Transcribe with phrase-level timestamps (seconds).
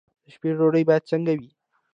[0.23, 1.49] د شپې ډوډۍ باید څنګه وي؟